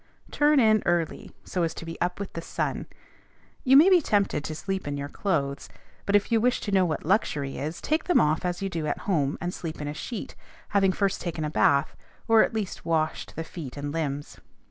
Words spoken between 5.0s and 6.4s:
clothes; but if